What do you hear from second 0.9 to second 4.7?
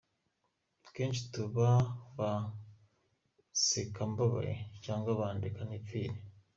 Kenshi tuba ba nsekambabaye,